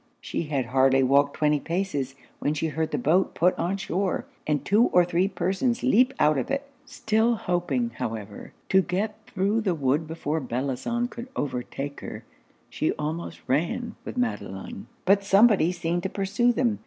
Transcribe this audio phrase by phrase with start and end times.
[0.19, 4.65] She had hardly walked twenty paces, when she heard the boat put on shore, and
[4.65, 6.67] two or three persons leap out of it.
[6.87, 12.23] Still hoping, however, to get thro' the wood before Bellozane could overtake her,
[12.67, 14.87] she almost ran with Madelon.
[15.05, 16.79] But somebody seemed to pursue them.